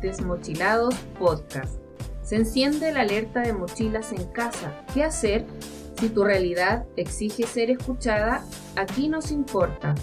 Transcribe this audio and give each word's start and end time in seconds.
Desmochilados 0.00 0.94
Podcast. 1.18 1.80
Se 2.22 2.36
enciende 2.36 2.92
la 2.92 3.00
alerta 3.00 3.40
de 3.40 3.52
mochilas 3.52 4.12
en 4.12 4.24
casa. 4.26 4.72
¿Qué 4.92 5.02
hacer? 5.02 5.46
Si 5.98 6.08
tu 6.10 6.24
realidad 6.24 6.86
exige 6.96 7.44
ser 7.44 7.70
escuchada, 7.70 8.44
aquí 8.76 9.08
nos 9.08 9.32
importa. 9.32 9.94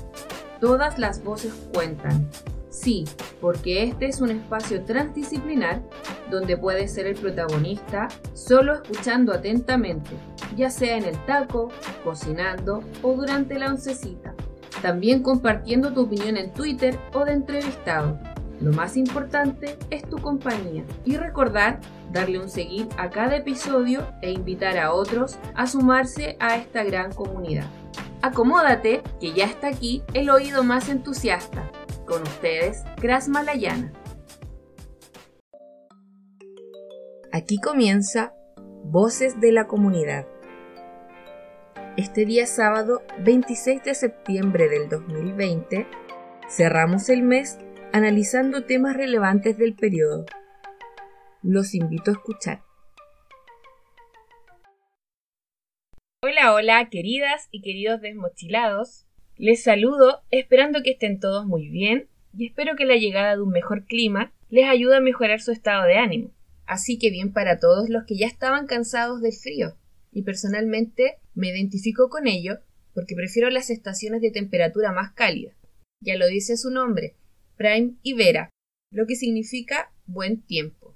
Todas 0.60 1.00
las 1.00 1.24
voces 1.24 1.54
cuentan. 1.74 2.30
Sí, 2.70 3.06
porque 3.40 3.84
este 3.84 4.08
es 4.08 4.20
un 4.20 4.32
espacio 4.32 4.84
transdisciplinar 4.84 5.82
donde 6.30 6.58
puedes 6.58 6.94
ser 6.94 7.08
el 7.08 7.16
protagonista 7.16 8.10
solo 8.34 8.74
escuchando 8.74 9.32
atentamente, 9.32 10.12
ya 10.58 10.70
sea 10.70 10.98
en 10.98 11.06
el 11.06 11.18
taco, 11.26 11.70
cocinando 12.04 12.84
o 13.02 13.14
durante 13.14 13.58
la 13.58 13.70
oncecita. 13.70 14.34
También 14.82 15.24
compartiendo 15.24 15.94
tu 15.94 16.02
opinión 16.02 16.36
en 16.36 16.52
Twitter 16.52 17.00
o 17.14 17.24
de 17.24 17.32
entrevistado. 17.32 18.20
Lo 18.66 18.74
más 18.74 18.98
importante 18.98 19.78
es 19.92 20.02
tu 20.10 20.18
compañía 20.18 20.86
y 21.06 21.18
recordar 21.18 21.80
darle 22.12 22.40
un 22.40 22.50
seguir 22.50 22.90
a 22.98 23.12
cada 23.12 23.36
episodio 23.36 24.12
e 24.24 24.32
invitar 24.32 24.80
a 24.80 24.92
otros 24.92 25.38
a 25.54 25.68
sumarse 25.68 26.36
a 26.40 26.56
esta 26.56 26.84
gran 26.84 27.14
comunidad. 27.14 27.68
Acomódate, 28.24 29.04
que 29.22 29.34
ya 29.34 29.46
está 29.46 29.68
aquí 29.68 30.02
el 30.16 30.32
oído 30.32 30.64
más 30.64 30.90
entusiasta. 30.90 31.70
Con 32.08 32.24
ustedes, 32.24 32.84
Gras 33.00 33.30
Malayana. 33.30 33.94
Aquí 37.32 37.60
comienza 37.60 38.34
Voces 38.84 39.40
de 39.40 39.52
la 39.52 39.68
Comunidad. 39.68 40.26
Este 41.98 42.26
día 42.26 42.48
sábado 42.48 43.04
26 43.24 43.84
de 43.84 43.94
septiembre 43.94 44.70
del 44.70 44.90
2020 44.90 45.86
cerramos 46.50 47.10
el 47.10 47.22
mes 47.22 47.60
analizando 47.96 48.66
temas 48.66 48.98
relevantes 48.98 49.58
del 49.58 49.74
periodo. 49.74 50.26
Los 51.42 51.74
invito 51.74 52.12
a 52.12 52.16
escuchar. 52.16 52.62
Hola, 56.22 56.54
hola, 56.54 56.90
queridas 56.90 57.48
y 57.52 57.62
queridos 57.62 58.02
desmochilados. 58.02 59.06
Les 59.38 59.64
saludo 59.64 60.24
esperando 60.30 60.84
que 60.84 60.92
estén 60.92 61.22
todos 61.22 61.46
muy 61.46 61.70
bien 61.70 62.10
y 62.38 62.48
espero 62.48 62.76
que 62.76 62.84
la 62.84 62.98
llegada 62.98 63.38
de 63.38 63.42
un 63.42 63.52
mejor 63.52 63.86
clima 63.86 64.34
les 64.50 64.66
ayude 64.68 64.98
a 64.98 65.00
mejorar 65.00 65.40
su 65.40 65.54
estado 65.54 65.86
de 65.86 65.98
ánimo. 65.98 66.32
Así 66.66 67.00
que 67.00 67.12
bien 67.12 67.32
para 67.32 67.60
todos 67.60 67.88
los 67.88 68.04
que 68.04 68.18
ya 68.18 68.28
estaban 68.28 68.68
cansados 68.68 69.22
del 69.22 69.32
frío. 69.32 69.78
Y 70.12 70.24
personalmente 70.24 71.20
me 71.34 71.48
identifico 71.48 72.10
con 72.10 72.28
ello 72.28 72.58
porque 72.94 73.16
prefiero 73.16 73.50
las 73.50 73.70
estaciones 73.70 74.20
de 74.20 74.32
temperatura 74.32 74.92
más 74.92 75.14
cálida. 75.14 75.54
Ya 76.02 76.18
lo 76.18 76.28
dice 76.28 76.58
su 76.58 76.72
nombre, 76.72 77.16
Prime 77.58 77.96
y 78.02 78.14
Vera, 78.14 78.50
lo 78.92 79.06
que 79.08 79.16
significa 79.16 79.92
buen 80.06 80.42
tiempo. 80.42 80.96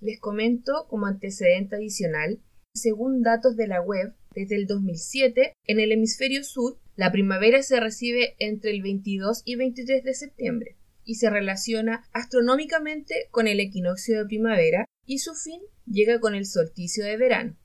Les 0.00 0.18
comento 0.18 0.86
como 0.88 1.06
antecedente 1.06 1.76
adicional, 1.76 2.40
según 2.74 3.22
datos 3.22 3.56
de 3.56 3.68
la 3.68 3.80
web, 3.80 4.14
desde 4.34 4.56
el 4.56 4.66
2007, 4.66 5.52
en 5.66 5.80
el 5.80 5.92
hemisferio 5.92 6.42
sur, 6.42 6.78
la 6.96 7.12
primavera 7.12 7.62
se 7.62 7.78
recibe 7.80 8.34
entre 8.38 8.70
el 8.70 8.82
22 8.82 9.42
y 9.44 9.56
23 9.56 10.04
de 10.04 10.14
septiembre 10.14 10.76
y 11.04 11.16
se 11.16 11.30
relaciona 11.30 12.04
astronómicamente 12.12 13.28
con 13.30 13.46
el 13.46 13.60
equinoccio 13.60 14.18
de 14.18 14.26
primavera 14.26 14.84
y 15.06 15.18
su 15.18 15.34
fin 15.34 15.60
llega 15.86 16.20
con 16.20 16.34
el 16.34 16.46
solsticio 16.46 17.04
de 17.04 17.16
verano. 17.16 17.56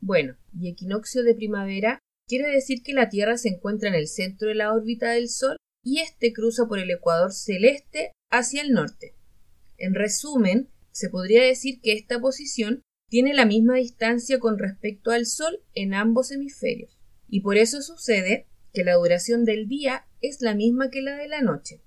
Bueno, 0.00 0.36
y 0.58 0.70
equinoccio 0.70 1.22
de 1.22 1.34
primavera 1.34 1.98
quiere 2.26 2.48
decir 2.48 2.82
que 2.82 2.94
la 2.94 3.08
Tierra 3.08 3.36
se 3.36 3.48
encuentra 3.48 3.88
en 3.88 3.94
el 3.94 4.08
centro 4.08 4.48
de 4.48 4.54
la 4.54 4.72
órbita 4.72 5.10
del 5.10 5.28
Sol 5.28 5.56
y 5.82 6.00
éste 6.00 6.32
cruza 6.32 6.66
por 6.66 6.78
el 6.78 6.90
ecuador 6.90 7.32
celeste 7.32 8.12
hacia 8.30 8.62
el 8.62 8.72
norte. 8.72 9.14
En 9.78 9.94
resumen, 9.94 10.68
se 10.92 11.08
podría 11.08 11.42
decir 11.42 11.80
que 11.80 11.92
esta 11.92 12.20
posición 12.20 12.82
tiene 13.08 13.34
la 13.34 13.46
misma 13.46 13.76
distancia 13.76 14.38
con 14.38 14.58
respecto 14.58 15.10
al 15.10 15.26
Sol 15.26 15.62
en 15.74 15.94
ambos 15.94 16.30
hemisferios, 16.30 16.98
y 17.28 17.40
por 17.40 17.56
eso 17.56 17.82
sucede 17.82 18.46
que 18.72 18.84
la 18.84 18.94
duración 18.94 19.44
del 19.44 19.66
día 19.68 20.06
es 20.20 20.40
la 20.40 20.54
misma 20.54 20.90
que 20.90 21.02
la 21.02 21.16
de 21.16 21.28
la 21.28 21.42
noche. 21.42 21.82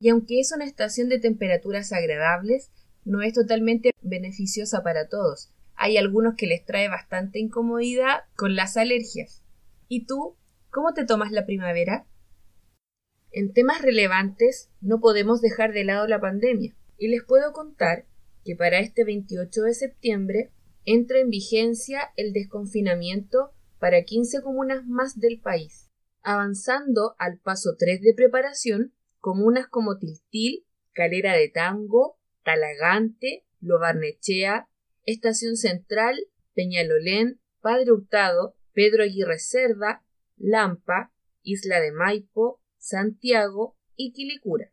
Y 0.00 0.08
aunque 0.08 0.40
es 0.40 0.52
una 0.52 0.64
estación 0.64 1.08
de 1.08 1.18
temperaturas 1.18 1.92
agradables, 1.92 2.70
no 3.04 3.22
es 3.22 3.34
totalmente 3.34 3.90
beneficiosa 4.02 4.82
para 4.82 5.08
todos. 5.08 5.52
Hay 5.74 5.96
algunos 5.96 6.34
que 6.36 6.46
les 6.46 6.64
trae 6.64 6.88
bastante 6.88 7.38
incomodidad 7.38 8.24
con 8.34 8.56
las 8.56 8.76
alergias. 8.76 9.42
¿Y 9.88 10.06
tú? 10.06 10.36
¿Cómo 10.70 10.92
te 10.92 11.04
tomas 11.04 11.32
la 11.32 11.46
primavera? 11.46 12.06
En 13.30 13.52
temas 13.52 13.82
relevantes 13.82 14.70
no 14.80 15.00
podemos 15.00 15.40
dejar 15.40 15.72
de 15.72 15.84
lado 15.84 16.06
la 16.06 16.20
pandemia, 16.20 16.74
y 16.96 17.08
les 17.08 17.24
puedo 17.24 17.52
contar 17.52 18.06
que 18.44 18.56
para 18.56 18.80
este 18.80 19.04
28 19.04 19.62
de 19.62 19.74
septiembre 19.74 20.50
entra 20.84 21.20
en 21.20 21.30
vigencia 21.30 22.10
el 22.16 22.32
desconfinamiento 22.32 23.52
para 23.78 24.02
15 24.02 24.42
comunas 24.42 24.86
más 24.86 25.18
del 25.20 25.40
país 25.40 25.88
avanzando 26.22 27.14
al 27.18 27.38
paso 27.38 27.76
3 27.78 28.02
de 28.02 28.12
preparación, 28.14 28.92
comunas 29.18 29.66
como 29.66 29.96
Tiltil, 29.96 30.66
Calera 30.92 31.32
de 31.32 31.48
Tango, 31.48 32.18
Talagante, 32.44 33.46
Lobarnechea, 33.60 34.68
Estación 35.06 35.56
Central, 35.56 36.18
Peñalolén, 36.54 37.40
Padre 37.62 37.92
Hurtado, 37.92 38.56
Pedro 38.74 39.04
Aguirre 39.04 39.38
Cerda, 39.38 40.04
Lampa, 40.36 41.12
Isla 41.42 41.80
de 41.80 41.92
Maipo, 41.92 42.57
Santiago 42.78 43.76
y 43.96 44.12
Quilicura. 44.12 44.72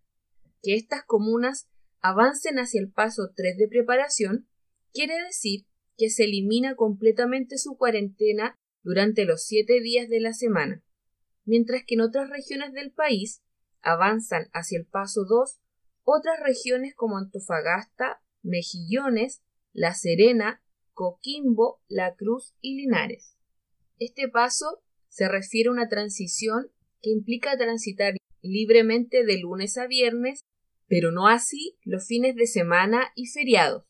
Que 0.61 0.75
estas 0.75 1.03
comunas 1.05 1.67
avancen 2.01 2.59
hacia 2.59 2.81
el 2.81 2.91
paso 2.91 3.31
3 3.35 3.57
de 3.57 3.67
preparación 3.67 4.47
quiere 4.93 5.15
decir 5.23 5.65
que 5.97 6.09
se 6.09 6.23
elimina 6.23 6.75
completamente 6.75 7.57
su 7.57 7.77
cuarentena 7.77 8.57
durante 8.83 9.25
los 9.25 9.43
siete 9.45 9.81
días 9.81 10.09
de 10.09 10.19
la 10.19 10.33
semana 10.33 10.85
mientras 11.45 11.83
que 11.85 11.95
en 11.95 12.01
otras 12.01 12.29
regiones 12.29 12.73
del 12.73 12.91
país 12.91 13.41
avanzan 13.81 14.49
hacia 14.51 14.79
el 14.79 14.85
paso 14.85 15.25
2 15.25 15.59
otras 16.03 16.39
regiones 16.39 16.93
como 16.95 17.17
Antofagasta, 17.17 18.21
Mejillones, 18.43 19.41
La 19.73 19.95
Serena, 19.95 20.61
Coquimbo, 20.93 21.81
La 21.87 22.15
Cruz 22.15 22.55
y 22.61 22.75
Linares. 22.75 23.35
Este 23.97 24.27
paso 24.27 24.83
se 25.07 25.27
refiere 25.27 25.69
a 25.69 25.71
una 25.71 25.87
transición 25.87 26.71
que 27.05 27.11
implica 27.11 27.55
transitar 27.55 28.15
libremente 28.41 29.23
de 29.23 29.37
lunes 29.39 29.77
a 29.77 29.87
viernes, 29.87 30.41
pero 30.87 31.11
no 31.11 31.27
así 31.27 31.77
los 31.85 32.05
fines 32.05 32.35
de 32.35 32.47
semana 32.47 33.11
y 33.15 33.27
feriados. 33.27 33.85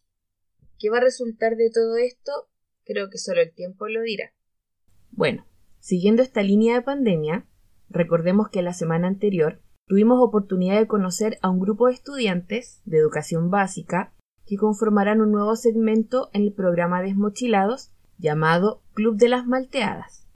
¿Qué 0.77 0.91
va 0.91 0.97
a 0.97 1.01
resultar 1.01 1.55
de 1.55 1.71
todo 1.73 1.95
esto? 1.95 2.31
Creo 2.83 3.09
que 3.09 3.17
solo 3.17 3.41
el 3.41 3.53
tiempo 3.53 3.87
lo 3.87 4.01
dirá. 4.01 4.33
Bueno, 5.11 5.47
Siguiendo 5.85 6.23
esta 6.23 6.41
línea 6.41 6.73
de 6.73 6.81
pandemia, 6.81 7.45
recordemos 7.89 8.49
que 8.49 8.63
la 8.63 8.73
semana 8.73 9.07
anterior 9.07 9.61
tuvimos 9.85 10.17
oportunidad 10.19 10.79
de 10.79 10.87
conocer 10.87 11.37
a 11.43 11.51
un 11.51 11.59
grupo 11.59 11.85
de 11.85 11.93
estudiantes 11.93 12.81
de 12.85 12.97
educación 12.97 13.51
básica 13.51 14.11
que 14.47 14.57
conformarán 14.57 15.21
un 15.21 15.31
nuevo 15.31 15.55
segmento 15.55 16.31
en 16.33 16.41
el 16.41 16.53
programa 16.53 17.03
Desmochilados 17.03 17.91
llamado 18.17 18.81
Club 18.95 19.17
de 19.17 19.29
las 19.29 19.45
Malteadas. 19.45 20.27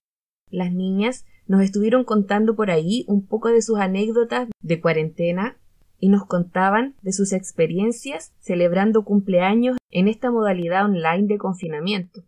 Las 0.52 0.72
niñas 0.72 1.26
nos 1.50 1.64
estuvieron 1.64 2.04
contando 2.04 2.56
por 2.56 2.70
ahí 2.70 3.04
un 3.08 3.26
poco 3.26 3.50
de 3.50 3.64
sus 3.64 3.80
anécdotas 3.80 4.48
de 4.62 4.80
cuarentena 4.80 5.58
y 6.00 6.10
nos 6.10 6.28
contaban 6.28 6.96
de 7.02 7.12
sus 7.12 7.34
experiencias 7.34 8.32
celebrando 8.40 9.04
cumpleaños 9.04 9.78
en 9.90 10.08
esta 10.08 10.30
modalidad 10.30 10.86
online 10.86 11.26
de 11.26 11.40
confinamiento. 11.40 12.22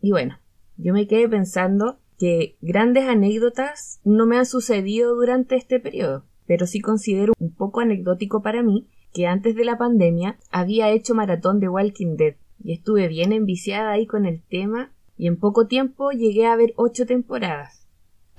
Y 0.00 0.12
bueno, 0.12 0.38
yo 0.76 0.94
me 0.94 1.08
quedé 1.08 1.28
pensando 1.28 1.98
que 2.16 2.56
grandes 2.60 3.08
anécdotas 3.08 4.00
no 4.04 4.24
me 4.24 4.38
han 4.38 4.46
sucedido 4.46 5.16
durante 5.16 5.56
este 5.56 5.80
periodo, 5.80 6.24
pero 6.46 6.68
sí 6.68 6.80
considero 6.80 7.32
un 7.40 7.52
poco 7.52 7.80
anecdótico 7.80 8.40
para 8.40 8.62
mí 8.62 8.86
que 9.12 9.26
antes 9.26 9.56
de 9.56 9.64
la 9.64 9.78
pandemia 9.78 10.38
había 10.52 10.90
hecho 10.90 11.16
maratón 11.16 11.58
de 11.58 11.68
Walking 11.68 12.16
Dead 12.16 12.36
y 12.62 12.72
estuve 12.72 13.08
bien 13.08 13.32
enviciada 13.32 13.90
ahí 13.90 14.06
con 14.06 14.26
el 14.26 14.42
tema 14.42 14.92
y 15.16 15.26
en 15.26 15.40
poco 15.40 15.66
tiempo 15.66 16.12
llegué 16.12 16.46
a 16.46 16.54
ver 16.54 16.72
ocho 16.76 17.04
temporadas. 17.04 17.79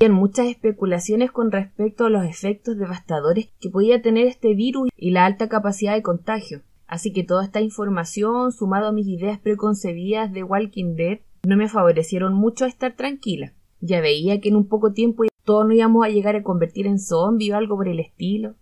Había 0.01 0.13
muchas 0.15 0.47
especulaciones 0.47 1.31
con 1.31 1.51
respecto 1.51 2.05
a 2.05 2.09
los 2.09 2.25
efectos 2.25 2.77
devastadores 2.77 3.49
que 3.59 3.69
podía 3.69 4.01
tener 4.01 4.27
este 4.27 4.55
virus 4.55 4.89
y 4.95 5.11
la 5.11 5.25
alta 5.25 5.47
capacidad 5.47 5.93
de 5.93 6.01
contagio. 6.01 6.61
Así 6.87 7.13
que 7.13 7.23
toda 7.23 7.43
esta 7.43 7.61
información, 7.61 8.51
sumado 8.51 8.87
a 8.87 8.91
mis 8.91 9.07
ideas 9.07 9.39
preconcebidas 9.39 10.31
de 10.33 10.43
Walking 10.43 10.95
Dead, 10.95 11.19
no 11.47 11.55
me 11.55 11.69
favorecieron 11.69 12.33
mucho 12.33 12.65
a 12.65 12.67
estar 12.67 12.95
tranquila 12.95 13.53
ya 13.81 13.99
veía 13.99 14.39
que 14.39 14.49
en 14.49 14.55
un 14.55 14.67
poco 14.67 14.93
tiempo 14.93 15.23
todos 15.43 15.65
nos 15.65 15.75
íbamos 15.75 16.05
a 16.05 16.09
llegar 16.09 16.35
a 16.35 16.43
convertir 16.43 16.87
en 16.87 16.99
zombie 16.99 17.51
o 17.51 17.57
algo 17.57 17.75
por 17.75 17.87
el 17.87 17.99
estilo. 17.99 18.55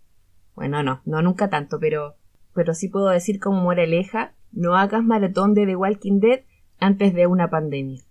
Bueno, 0.54 0.82
no, 0.82 1.02
no 1.04 1.22
nunca 1.22 1.48
tanto, 1.48 1.78
pero, 1.78 2.16
pero 2.54 2.74
sí 2.74 2.88
puedo 2.88 3.08
decir 3.08 3.38
como 3.38 3.60
moraleja, 3.60 4.34
no 4.50 4.74
hagas 4.76 5.04
maratón 5.04 5.54
de 5.54 5.66
The 5.66 5.76
Walking 5.76 6.20
Dead 6.20 6.40
antes 6.80 7.14
de 7.14 7.26
una 7.26 7.50
pandemia. 7.50 8.02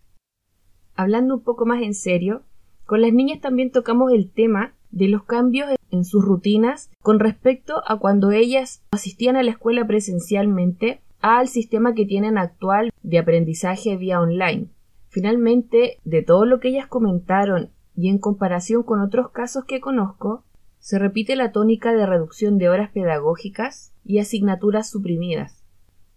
Hablando 0.96 1.36
un 1.36 1.44
poco 1.44 1.66
más 1.66 1.82
en 1.82 1.94
serio, 1.94 2.44
con 2.90 3.04
las 3.04 3.14
niñas 3.14 3.40
también 3.40 3.70
tocamos 3.70 4.12
el 4.12 4.32
tema 4.32 4.74
de 4.90 5.10
los 5.10 5.24
cambios 5.24 5.70
en 5.92 6.04
sus 6.06 6.26
rutinas 6.26 6.90
con 7.04 7.20
respecto 7.20 7.84
a 7.86 8.00
cuando 8.00 8.32
ellas 8.32 8.84
asistían 8.90 9.36
a 9.36 9.44
la 9.44 9.52
escuela 9.52 9.86
presencialmente 9.86 11.00
al 11.22 11.48
sistema 11.50 11.94
que 11.94 12.08
tienen 12.08 12.40
actual 12.40 12.92
de 13.04 13.20
aprendizaje 13.20 13.96
vía 13.96 14.20
online. 14.20 14.70
Finalmente, 15.08 16.00
de 16.04 16.24
todo 16.24 16.46
lo 16.46 16.60
que 16.60 16.70
ellas 16.70 16.88
comentaron 16.88 17.70
y 17.96 18.10
en 18.10 18.18
comparación 18.18 18.82
con 18.82 19.02
otros 19.02 19.30
casos 19.30 19.66
que 19.66 19.80
conozco, 19.80 20.44
se 20.80 20.98
repite 20.98 21.36
la 21.36 21.52
tónica 21.52 21.94
de 21.94 22.08
reducción 22.08 22.58
de 22.58 22.70
horas 22.70 22.90
pedagógicas 22.90 23.94
y 24.04 24.18
asignaturas 24.18 24.90
suprimidas. 24.90 25.64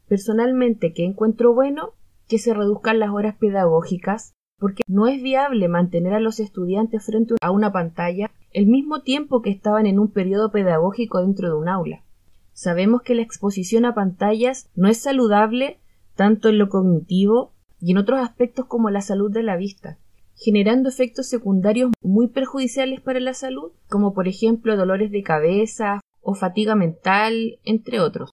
Personalmente, 0.08 0.94
¿qué 0.94 1.04
encuentro 1.04 1.52
bueno? 1.52 1.90
Que 2.28 2.38
se 2.38 2.54
reduzcan 2.54 2.98
las 2.98 3.10
horas 3.10 3.36
pedagógicas 3.36 4.32
porque 4.62 4.84
no 4.86 5.08
es 5.08 5.20
viable 5.20 5.66
mantener 5.66 6.14
a 6.14 6.20
los 6.20 6.38
estudiantes 6.38 7.04
frente 7.04 7.34
a 7.40 7.50
una 7.50 7.72
pantalla 7.72 8.30
el 8.52 8.66
mismo 8.66 9.02
tiempo 9.02 9.42
que 9.42 9.50
estaban 9.50 9.86
en 9.86 9.98
un 9.98 10.12
periodo 10.12 10.52
pedagógico 10.52 11.20
dentro 11.20 11.48
de 11.48 11.54
un 11.56 11.68
aula. 11.68 12.04
Sabemos 12.52 13.02
que 13.02 13.16
la 13.16 13.22
exposición 13.22 13.84
a 13.84 13.96
pantallas 13.96 14.70
no 14.76 14.88
es 14.88 14.98
saludable 14.98 15.80
tanto 16.14 16.48
en 16.48 16.58
lo 16.58 16.68
cognitivo 16.68 17.50
y 17.80 17.90
en 17.90 17.98
otros 17.98 18.20
aspectos 18.20 18.66
como 18.66 18.88
la 18.90 19.00
salud 19.00 19.32
de 19.32 19.42
la 19.42 19.56
vista, 19.56 19.98
generando 20.36 20.88
efectos 20.88 21.26
secundarios 21.26 21.90
muy 22.00 22.28
perjudiciales 22.28 23.00
para 23.00 23.18
la 23.18 23.34
salud, 23.34 23.72
como 23.88 24.14
por 24.14 24.28
ejemplo 24.28 24.76
dolores 24.76 25.10
de 25.10 25.24
cabeza 25.24 26.00
o 26.20 26.36
fatiga 26.36 26.76
mental, 26.76 27.58
entre 27.64 27.98
otros. 27.98 28.30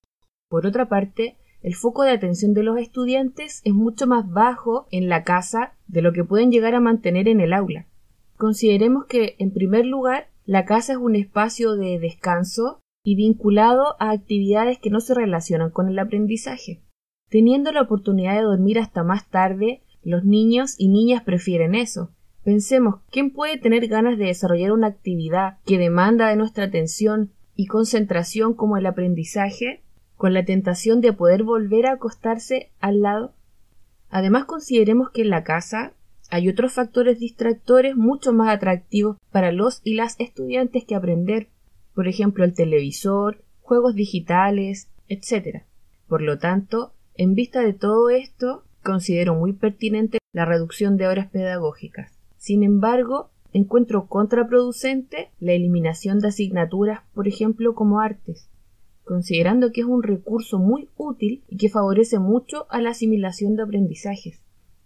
Por 0.48 0.68
otra 0.68 0.90
parte, 0.90 1.38
el 1.62 1.76
foco 1.76 2.04
de 2.04 2.12
atención 2.12 2.54
de 2.54 2.64
los 2.64 2.78
estudiantes 2.80 3.62
es 3.66 3.74
mucho 3.74 4.08
más 4.08 4.30
bajo 4.30 4.88
en 4.92 5.10
la 5.10 5.24
casa 5.24 5.74
de 5.88 6.02
lo 6.02 6.14
que 6.14 6.24
pueden 6.24 6.52
llegar 6.52 6.74
a 6.76 6.80
mantener 6.80 7.28
en 7.28 7.42
el 7.42 7.54
aula. 7.54 7.88
Consideremos 8.38 9.06
que, 9.06 9.36
en 9.40 9.52
primer 9.52 9.86
lugar, 9.86 10.30
la 10.46 10.66
casa 10.66 10.94
es 10.94 10.98
un 10.98 11.16
espacio 11.16 11.76
de 11.76 12.00
descanso 12.00 12.80
y 13.04 13.16
vinculado 13.16 13.96
a 14.00 14.12
actividades 14.12 14.80
que 14.80 14.90
no 14.90 15.02
se 15.02 15.14
relacionan 15.14 15.72
con 15.72 15.90
el 15.90 16.00
aprendizaje. 16.00 16.82
Teniendo 17.30 17.72
la 17.72 17.82
oportunidad 17.82 18.36
de 18.36 18.44
dormir 18.44 18.80
hasta 18.80 19.04
más 19.04 19.30
tarde, 19.30 19.84
los 20.02 20.24
niños 20.24 20.76
y 20.78 20.88
niñas 20.88 21.24
prefieren 21.24 21.76
eso. 21.76 22.12
Pensemos, 22.44 23.02
¿quién 23.12 23.32
puede 23.32 23.58
tener 23.58 23.88
ganas 23.88 24.18
de 24.18 24.26
desarrollar 24.26 24.72
una 24.72 24.88
actividad 24.88 25.58
que 25.66 25.78
demanda 25.78 26.30
de 26.30 26.38
nuestra 26.38 26.64
atención 26.64 27.32
y 27.56 27.68
concentración 27.68 28.54
como 28.54 28.78
el 28.78 28.86
aprendizaje 28.86 29.84
con 30.20 30.34
la 30.34 30.44
tentación 30.44 31.00
de 31.00 31.14
poder 31.14 31.44
volver 31.44 31.86
a 31.86 31.94
acostarse 31.94 32.74
al 32.82 33.00
lado. 33.00 33.32
Además 34.10 34.44
consideremos 34.44 35.12
que 35.12 35.22
en 35.22 35.30
la 35.30 35.46
casa 35.46 35.94
hay 36.30 36.50
otros 36.50 36.74
factores 36.74 37.20
distractores 37.20 37.96
mucho 37.96 38.34
más 38.34 38.54
atractivos 38.54 39.16
para 39.32 39.54
los 39.54 39.80
y 39.86 39.94
las 39.94 40.20
estudiantes 40.20 40.84
que 40.84 40.96
aprender, 40.96 41.48
por 41.96 42.10
ejemplo 42.10 42.44
el 42.44 42.54
televisor, 42.54 43.46
juegos 43.62 43.96
digitales, 43.96 44.90
etc. 45.08 45.64
Por 46.10 46.22
lo 46.22 46.38
tanto, 46.38 46.92
en 47.16 47.34
vista 47.34 47.62
de 47.62 47.72
todo 47.72 48.10
esto, 48.10 48.66
considero 48.84 49.36
muy 49.36 49.54
pertinente 49.54 50.18
la 50.34 50.44
reducción 50.44 50.98
de 50.98 51.08
horas 51.08 51.30
pedagógicas. 51.30 52.12
Sin 52.36 52.64
embargo, 52.64 53.30
encuentro 53.54 54.08
contraproducente 54.08 55.32
la 55.40 55.54
eliminación 55.54 56.20
de 56.20 56.28
asignaturas, 56.28 57.04
por 57.14 57.30
ejemplo, 57.30 57.74
como 57.74 58.02
artes 58.02 58.49
considerando 59.10 59.72
que 59.72 59.82
es 59.82 59.88
un 59.88 60.04
recurso 60.04 60.60
muy 60.60 60.88
útil 60.96 61.42
y 61.48 61.58
que 61.58 61.68
favorece 61.68 62.20
mucho 62.20 62.68
a 62.70 62.80
la 62.80 62.92
asimilación 62.92 63.56
de 63.56 63.64
aprendizajes. 63.64 64.44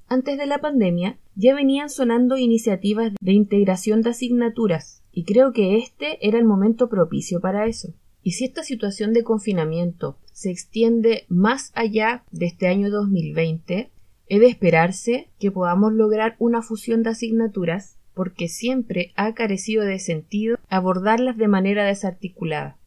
Antes 0.07 0.37
de 0.37 0.45
la 0.45 0.59
pandemia 0.59 1.17
ya 1.35 1.53
venían 1.53 1.89
sonando 1.89 2.37
iniciativas 2.37 3.11
de 3.19 3.33
integración 3.33 4.01
de 4.01 4.11
asignaturas 4.11 5.03
y 5.11 5.25
creo 5.25 5.51
que 5.51 5.75
este 5.77 6.25
era 6.25 6.39
el 6.39 6.45
momento 6.45 6.87
propicio 6.87 7.41
para 7.41 7.65
eso. 7.67 7.93
Y 8.21 8.31
si 8.31 8.45
esta 8.45 8.63
situación 8.63 9.11
de 9.11 9.25
confinamiento 9.25 10.15
se 10.31 10.51
extiende 10.51 11.25
más 11.27 11.73
allá 11.75 12.23
de 12.31 12.45
este 12.45 12.69
año 12.69 12.89
2020, 12.91 13.91
he 14.27 14.39
de 14.39 14.47
esperarse 14.47 15.31
que 15.37 15.51
podamos 15.51 15.91
lograr 15.91 16.37
una 16.39 16.61
fusión 16.61 17.03
de 17.03 17.09
asignaturas 17.09 17.97
porque 18.13 18.47
siempre 18.47 19.11
ha 19.17 19.33
carecido 19.33 19.83
de 19.83 19.99
sentido 19.99 20.55
abordarlas 20.69 21.35
de 21.35 21.49
manera 21.49 21.83
desarticulada 21.83 22.77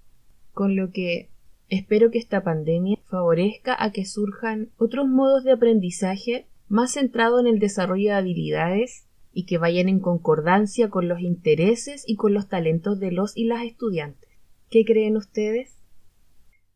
con 0.57 0.75
lo 0.75 0.91
que 0.91 1.29
espero 1.69 2.11
que 2.11 2.19
esta 2.19 2.43
pandemia 2.43 2.97
favorezca 3.05 3.77
a 3.79 3.93
que 3.93 4.07
surjan 4.07 4.71
otros 4.79 5.07
modos 5.07 5.45
de 5.45 5.53
aprendizaje 5.53 6.47
más 6.67 6.95
centrados 6.95 7.43
en 7.43 7.47
el 7.47 7.59
desarrollo 7.59 8.09
de 8.09 8.17
habilidades 8.17 9.05
y 9.35 9.45
que 9.45 9.59
vayan 9.59 9.91
en 9.91 10.01
concordancia 10.01 10.89
con 10.89 11.09
los 11.09 11.21
intereses 11.21 12.05
y 12.07 12.17
con 12.17 12.33
los 12.33 12.49
talentos 12.49 12.99
de 12.99 13.13
los 13.13 13.37
y 13.37 13.45
las 13.45 13.65
estudiantes. 13.65 14.31
¿Qué 14.71 14.87
creen 14.87 15.19
ustedes? 15.19 15.77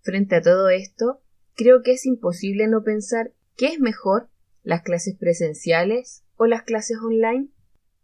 Frente 0.03 0.37
a 0.37 0.43
todo 0.43 0.69
esto, 0.69 1.23
creo 1.55 1.82
que 1.82 1.93
es 1.93 2.05
imposible 2.05 2.69
no 2.69 2.82
pensar 2.82 3.32
qué 3.56 3.69
es 3.69 3.81
mejor, 3.81 4.29
las 4.62 4.82
clases 4.82 5.17
presenciales 5.17 6.23
o 6.37 6.44
las 6.44 6.65
clases 6.65 6.99
online. 7.03 7.49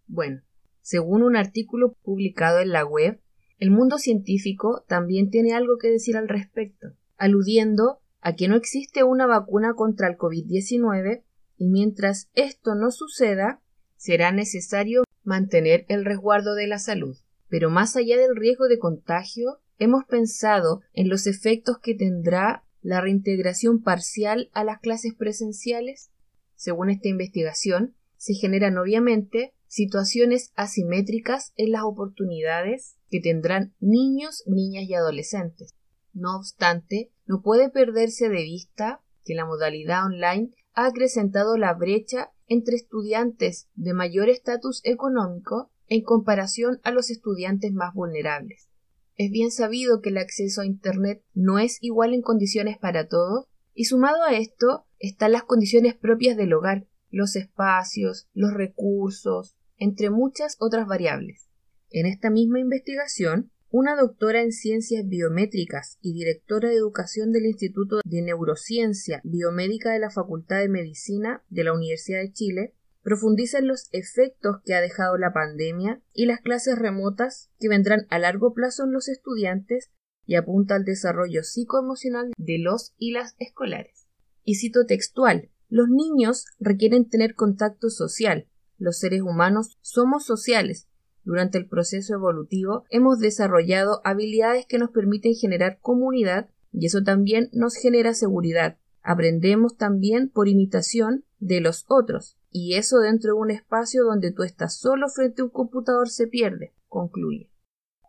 Bueno, 0.06 0.40
según 0.81 1.23
un 1.23 1.37
artículo 1.37 1.93
publicado 2.02 2.61
en 2.61 2.70
la 2.70 2.87
web 2.87 3.20
el 3.58 3.70
mundo 3.70 3.98
científico 3.98 4.84
también 4.86 5.30
tiene 5.30 5.54
algo 5.54 5.78
que 5.78 5.90
decir 5.90 6.16
al 6.16 6.28
respecto, 6.28 6.88
aludiendo 7.16 8.00
a 8.20 8.34
que 8.34 8.48
no 8.48 8.56
existe 8.56 9.02
una 9.02 9.26
vacuna 9.26 9.74
contra 9.74 10.08
el 10.08 10.16
COVID-19 10.16 11.22
y 11.56 11.68
mientras 11.68 12.28
esto 12.34 12.74
no 12.74 12.90
suceda, 12.90 13.62
será 13.96 14.30
necesario 14.30 15.04
mantener 15.24 15.86
el 15.88 16.04
resguardo 16.04 16.54
de 16.54 16.66
la 16.66 16.78
salud. 16.78 17.16
Pero 17.48 17.70
más 17.70 17.96
allá 17.96 18.18
del 18.18 18.36
riesgo 18.36 18.68
de 18.68 18.78
contagio, 18.78 19.60
hemos 19.78 20.04
pensado 20.04 20.82
en 20.92 21.08
los 21.08 21.26
efectos 21.26 21.78
que 21.78 21.94
tendrá 21.94 22.64
la 22.82 23.00
reintegración 23.00 23.82
parcial 23.82 24.50
a 24.52 24.64
las 24.64 24.80
clases 24.80 25.14
presenciales. 25.14 26.10
Según 26.54 26.90
esta 26.90 27.08
investigación, 27.08 27.94
se 28.16 28.34
generan 28.34 28.78
obviamente 28.78 29.54
situaciones 29.68 30.52
asimétricas 30.54 31.52
en 31.56 31.72
las 31.72 31.82
oportunidades 31.82 32.96
que 33.08 33.20
tendrán 33.20 33.74
niños, 33.80 34.42
niñas 34.46 34.84
y 34.84 34.94
adolescentes. 34.94 35.74
No 36.12 36.36
obstante, 36.36 37.12
no 37.26 37.42
puede 37.42 37.70
perderse 37.70 38.28
de 38.28 38.42
vista 38.42 39.02
que 39.24 39.34
la 39.34 39.44
modalidad 39.44 40.06
online 40.06 40.52
ha 40.72 40.86
acrecentado 40.86 41.56
la 41.56 41.74
brecha 41.74 42.30
entre 42.46 42.76
estudiantes 42.76 43.68
de 43.74 43.92
mayor 43.92 44.28
estatus 44.28 44.80
económico 44.84 45.70
en 45.88 46.02
comparación 46.02 46.80
a 46.82 46.90
los 46.90 47.10
estudiantes 47.10 47.72
más 47.72 47.94
vulnerables. 47.94 48.68
Es 49.16 49.30
bien 49.30 49.50
sabido 49.50 50.00
que 50.00 50.10
el 50.10 50.18
acceso 50.18 50.60
a 50.60 50.66
Internet 50.66 51.24
no 51.32 51.58
es 51.58 51.78
igual 51.80 52.12
en 52.12 52.22
condiciones 52.22 52.76
para 52.78 53.08
todos, 53.08 53.46
y 53.73 53.85
sumado 53.85 54.23
a 54.23 54.35
esto 54.35 54.87
están 54.99 55.32
las 55.32 55.44
condiciones 55.44 55.94
propias 55.94 56.37
del 56.37 56.52
hogar, 56.52 56.87
los 57.16 57.35
espacios, 57.35 58.28
los 58.35 58.52
recursos, 58.52 59.56
entre 59.78 60.11
muchas 60.11 60.56
otras 60.61 60.87
variables. 60.87 61.49
En 61.90 62.04
esta 62.04 62.28
misma 62.28 62.61
investigación, 62.61 63.50
una 63.70 63.96
doctora 63.96 64.42
en 64.42 64.52
ciencias 64.52 65.08
biométricas 65.08 65.99
y 66.02 66.12
directora 66.12 66.68
de 66.68 66.76
educación 66.76 67.32
del 67.32 67.46
Instituto 67.46 68.00
de 68.04 68.23
Neurociencia 68.23 69.23
Biomédica 69.25 69.92
de 69.92 69.99
la 69.99 70.11
Facultad 70.11 70.58
de 70.58 70.68
Medicina 70.68 71.42
de 71.49 71.64
la 71.64 71.73
Universidad 71.73 72.20
de 72.20 72.32
Chile 72.32 72.75
profundiza 73.02 73.58
en 73.58 73.68
los 73.68 73.88
efectos 73.92 74.56
que 74.64 74.75
ha 74.75 74.80
dejado 74.82 75.16
la 75.16 75.32
pandemia 75.32 76.02
y 76.12 76.26
las 76.26 76.40
clases 76.40 76.78
remotas 76.78 77.50
que 77.58 77.68
vendrán 77.68 78.06
a 78.11 78.18
largo 78.18 78.52
plazo 78.52 78.85
en 78.85 78.92
los 78.92 79.08
estudiantes 79.08 79.90
y 80.26 80.35
apunta 80.35 80.75
al 80.75 80.85
desarrollo 80.85 81.44
psicoemocional 81.44 82.32
de 82.37 82.58
los 82.58 82.94
y 82.99 83.12
las 83.12 83.37
escolares. 83.38 84.06
Y 84.42 84.56
cito 84.56 84.85
textual 84.85 85.50
los 85.68 85.88
niños 85.88 86.46
requieren 86.58 87.08
tener 87.08 87.35
contacto 87.35 87.90
social. 87.90 88.49
Los 88.78 88.99
seres 88.99 89.23
humanos 89.23 89.78
somos 89.80 90.25
sociales. 90.25 90.88
Durante 91.25 91.58
el 91.58 91.68
proceso 91.68 92.14
evolutivo 92.14 92.85
hemos 92.90 93.18
desarrollado 93.18 94.00
habilidades 94.04 94.66
que 94.66 94.78
nos 94.78 94.90
permiten 94.90 95.35
generar 95.35 95.78
comunidad 95.80 96.49
y 96.73 96.87
eso 96.87 97.02
también 97.02 97.49
nos 97.52 97.75
genera 97.75 98.14
seguridad. 98.14 98.78
Aprendemos 99.02 99.76
también 99.76 100.30
por 100.30 100.49
imitación 100.49 101.25
de 101.38 101.61
los 101.61 101.85
otros 101.88 102.38
y 102.50 102.75
eso 102.75 102.99
dentro 102.99 103.35
de 103.35 103.40
un 103.40 103.50
espacio 103.50 104.04
donde 104.04 104.32
tú 104.32 104.42
estás 104.42 104.78
solo 104.78 105.08
frente 105.08 105.42
a 105.42 105.46
un 105.46 105.50
computador 105.50 106.08
se 106.08 106.26
pierde, 106.26 106.75
concluye. 106.87 107.50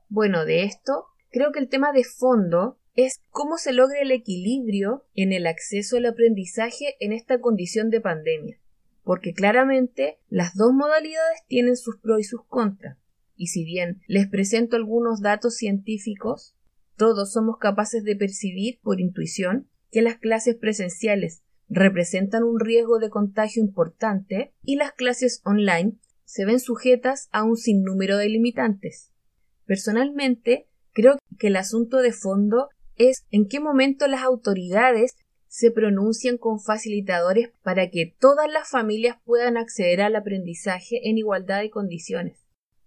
Bueno, 0.09 0.45
de 0.45 0.63
esto 0.63 1.05
creo 1.31 1.51
que 1.51 1.59
el 1.59 1.69
tema 1.69 1.91
de 1.91 2.03
fondo 2.03 2.79
es 2.97 3.21
cómo 3.29 3.57
se 3.59 3.73
logra 3.73 4.01
el 4.01 4.11
equilibrio 4.11 5.05
en 5.13 5.31
el 5.31 5.45
acceso 5.45 5.97
al 5.97 6.07
aprendizaje 6.07 6.95
en 6.99 7.13
esta 7.13 7.39
condición 7.39 7.91
de 7.91 8.01
pandemia, 8.01 8.59
porque 9.03 9.33
claramente 9.33 10.17
las 10.29 10.55
dos 10.55 10.73
modalidades 10.73 11.43
tienen 11.47 11.77
sus 11.77 11.99
pros 11.99 12.19
y 12.19 12.23
sus 12.23 12.43
contras, 12.45 12.97
y 13.35 13.47
si 13.47 13.63
bien 13.63 14.01
les 14.07 14.27
presento 14.27 14.75
algunos 14.75 15.21
datos 15.21 15.55
científicos, 15.57 16.55
todos 16.95 17.31
somos 17.31 17.59
capaces 17.59 18.03
de 18.03 18.15
percibir 18.15 18.79
por 18.81 18.99
intuición 18.99 19.69
que 19.91 20.01
las 20.01 20.17
clases 20.17 20.55
presenciales 20.55 21.43
representan 21.69 22.41
un 22.41 22.59
riesgo 22.59 22.97
de 22.97 23.11
contagio 23.11 23.61
importante 23.61 24.55
y 24.63 24.75
las 24.75 24.93
clases 24.93 25.41
online 25.45 25.99
se 26.23 26.45
ven 26.45 26.59
sujetas 26.59 27.29
a 27.31 27.43
un 27.43 27.57
sinnúmero 27.57 28.17
de 28.17 28.29
limitantes. 28.29 29.11
Personalmente, 29.65 30.67
Creo 30.97 31.19
que 31.37 31.49
el 31.49 31.57
asunto 31.57 31.97
de 31.97 32.11
fondo 32.11 32.69
es 32.97 33.25
en 33.31 33.47
qué 33.47 33.59
momento 33.59 34.07
las 34.07 34.23
autoridades 34.23 35.15
se 35.47 35.71
pronuncian 35.71 36.37
con 36.37 36.59
facilitadores 36.59 37.49
para 37.63 37.89
que 37.89 38.15
todas 38.19 38.51
las 38.51 38.69
familias 38.69 39.17
puedan 39.23 39.57
acceder 39.57 40.01
al 40.01 40.15
aprendizaje 40.15 41.09
en 41.09 41.17
igualdad 41.17 41.61
de 41.61 41.69
condiciones. 41.69 42.45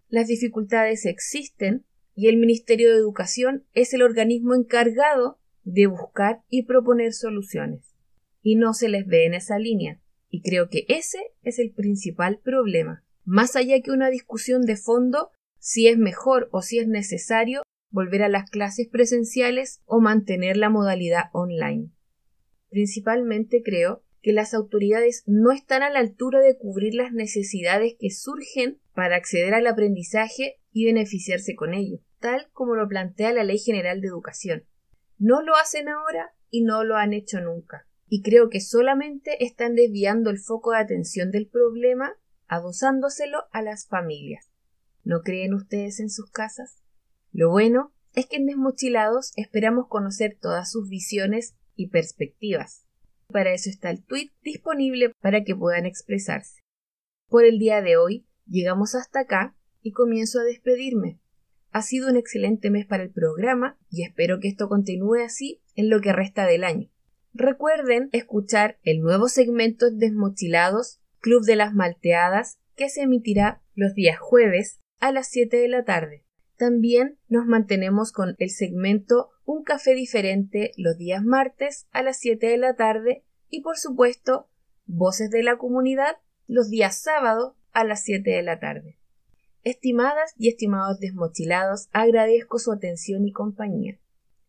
Las 0.08 0.26
dificultades 0.26 1.06
existen 1.06 1.86
y 2.14 2.28
el 2.28 2.36
Ministerio 2.36 2.90
de 2.90 2.98
Educación 2.98 3.66
es 3.72 3.94
el 3.94 4.02
organismo 4.02 4.54
encargado 4.54 5.38
de 5.64 5.86
buscar 5.86 6.42
y 6.48 6.64
proponer 6.64 7.12
soluciones. 7.12 7.94
Y 8.42 8.56
no 8.56 8.74
se 8.74 8.88
les 8.88 9.06
ve 9.06 9.26
en 9.26 9.34
esa 9.34 9.58
línea. 9.58 10.00
Y 10.28 10.42
creo 10.42 10.68
que 10.68 10.84
ese 10.88 11.18
es 11.42 11.58
el 11.58 11.72
principal 11.72 12.40
problema. 12.42 13.04
Más 13.24 13.56
allá 13.56 13.80
que 13.80 13.90
una 13.90 14.10
discusión 14.10 14.62
de 14.62 14.76
fondo 14.76 15.30
si 15.58 15.88
es 15.88 15.98
mejor 15.98 16.48
o 16.52 16.62
si 16.62 16.78
es 16.78 16.88
necesario 16.88 17.62
volver 17.90 18.22
a 18.22 18.28
las 18.28 18.48
clases 18.50 18.88
presenciales 18.88 19.82
o 19.84 20.00
mantener 20.00 20.56
la 20.56 20.70
modalidad 20.70 21.24
online. 21.32 21.90
Principalmente 22.68 23.62
creo 23.64 24.04
que 24.22 24.32
las 24.32 24.54
autoridades 24.54 25.24
no 25.26 25.50
están 25.50 25.82
a 25.82 25.90
la 25.90 25.98
altura 25.98 26.40
de 26.40 26.56
cubrir 26.56 26.94
las 26.94 27.12
necesidades 27.12 27.94
que 27.98 28.10
surgen 28.10 28.78
para 28.94 29.16
acceder 29.16 29.54
al 29.54 29.66
aprendizaje 29.66 30.60
y 30.72 30.84
beneficiarse 30.84 31.54
con 31.54 31.74
ello, 31.74 32.00
tal 32.18 32.48
como 32.52 32.74
lo 32.74 32.86
plantea 32.86 33.32
la 33.32 33.44
Ley 33.44 33.58
General 33.58 34.00
de 34.00 34.08
Educación. 34.08 34.64
No 35.18 35.42
lo 35.42 35.56
hacen 35.56 35.88
ahora 35.88 36.34
y 36.50 36.62
no 36.62 36.84
lo 36.84 36.96
han 36.96 37.12
hecho 37.12 37.40
nunca. 37.40 37.86
Y 38.08 38.22
creo 38.22 38.50
que 38.50 38.60
solamente 38.60 39.44
están 39.44 39.74
desviando 39.74 40.30
el 40.30 40.38
foco 40.38 40.72
de 40.72 40.78
atención 40.78 41.30
del 41.30 41.48
problema, 41.48 42.14
adosándoselo 42.46 43.44
a 43.52 43.62
las 43.62 43.86
familias. 43.86 44.50
¿No 45.04 45.22
creen 45.22 45.54
ustedes 45.54 46.00
en 46.00 46.10
sus 46.10 46.30
casas? 46.30 46.79
Lo 47.32 47.50
bueno 47.50 47.92
es 48.14 48.26
que 48.26 48.36
en 48.36 48.46
Desmochilados 48.46 49.32
esperamos 49.36 49.86
conocer 49.88 50.36
todas 50.40 50.70
sus 50.70 50.88
visiones 50.88 51.54
y 51.76 51.88
perspectivas. 51.88 52.86
Para 53.28 53.52
eso 53.52 53.70
está 53.70 53.90
el 53.90 54.04
tweet 54.04 54.30
disponible 54.42 55.12
para 55.20 55.44
que 55.44 55.54
puedan 55.54 55.86
expresarse. 55.86 56.60
Por 57.28 57.44
el 57.44 57.58
día 57.58 57.80
de 57.82 57.96
hoy 57.96 58.26
llegamos 58.46 58.94
hasta 58.94 59.20
acá 59.20 59.56
y 59.82 59.92
comienzo 59.92 60.40
a 60.40 60.44
despedirme. 60.44 61.20
Ha 61.70 61.82
sido 61.82 62.10
un 62.10 62.16
excelente 62.16 62.70
mes 62.70 62.86
para 62.86 63.04
el 63.04 63.10
programa 63.10 63.78
y 63.88 64.02
espero 64.02 64.40
que 64.40 64.48
esto 64.48 64.68
continúe 64.68 65.24
así 65.24 65.62
en 65.76 65.88
lo 65.88 66.00
que 66.00 66.12
resta 66.12 66.46
del 66.46 66.64
año. 66.64 66.90
Recuerden 67.32 68.08
escuchar 68.10 68.80
el 68.82 69.00
nuevo 69.00 69.28
segmento 69.28 69.90
Desmochilados 69.92 71.00
Club 71.20 71.44
de 71.44 71.54
las 71.54 71.74
Malteadas 71.74 72.58
que 72.74 72.88
se 72.88 73.02
emitirá 73.02 73.62
los 73.74 73.94
días 73.94 74.18
jueves 74.18 74.80
a 74.98 75.12
las 75.12 75.28
7 75.28 75.56
de 75.56 75.68
la 75.68 75.84
tarde. 75.84 76.24
También 76.60 77.18
nos 77.30 77.46
mantenemos 77.46 78.12
con 78.12 78.36
el 78.38 78.50
segmento 78.50 79.30
Un 79.46 79.62
café 79.62 79.94
diferente 79.94 80.72
los 80.76 80.98
días 80.98 81.24
martes 81.24 81.88
a 81.90 82.02
las 82.02 82.18
7 82.18 82.48
de 82.48 82.58
la 82.58 82.76
tarde 82.76 83.24
y 83.48 83.62
por 83.62 83.78
supuesto 83.78 84.50
Voces 84.84 85.30
de 85.30 85.42
la 85.42 85.56
comunidad 85.56 86.18
los 86.46 86.68
días 86.68 87.00
sábados 87.00 87.54
a 87.72 87.84
las 87.84 88.02
7 88.02 88.28
de 88.28 88.42
la 88.42 88.60
tarde. 88.60 88.98
Estimadas 89.62 90.34
y 90.36 90.50
estimados 90.50 91.00
desmochilados, 91.00 91.88
agradezco 91.92 92.58
su 92.58 92.72
atención 92.72 93.26
y 93.26 93.32
compañía. 93.32 93.98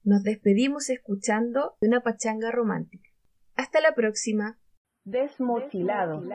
Nos 0.04 0.24
despedimos 0.24 0.90
escuchando 0.90 1.78
una 1.80 2.02
pachanga 2.02 2.52
romántica. 2.52 3.10
Hasta 3.56 3.80
la 3.80 3.96
próxima. 3.96 4.60
Desmochilados. 5.06 6.26